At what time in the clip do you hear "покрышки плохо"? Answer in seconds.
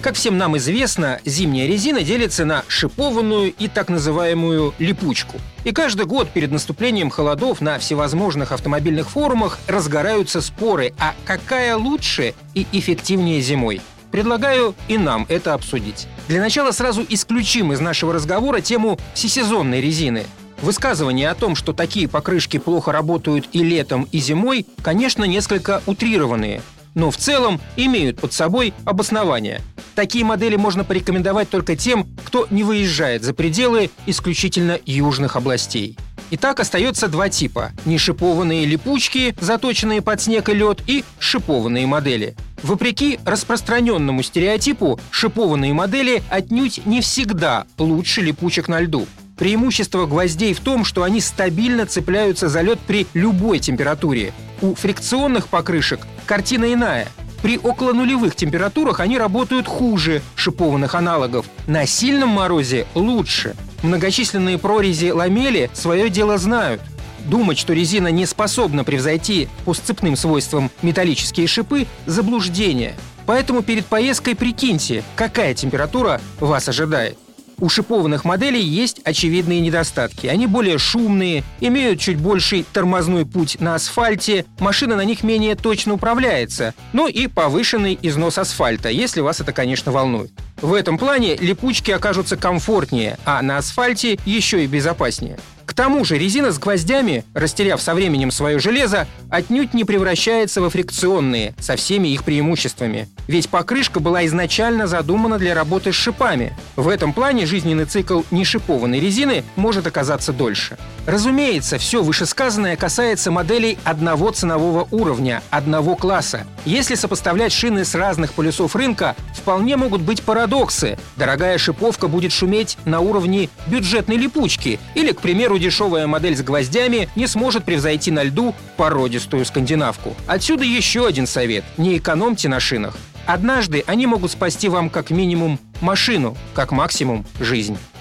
22.08-22.92